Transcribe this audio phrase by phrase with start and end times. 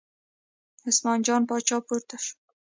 [0.87, 2.35] عثمان جان پاچا پورته شو.